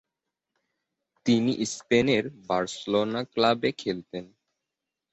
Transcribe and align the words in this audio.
তিনি 1.25 1.51
স্পেনের 1.73 2.23
বার্সেলোনা 2.47 3.21
ক্লাবে 3.33 3.69
খেলতেন। 3.81 4.25